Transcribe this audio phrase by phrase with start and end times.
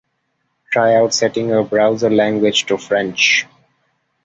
[0.71, 3.45] Try out setting your browser language to French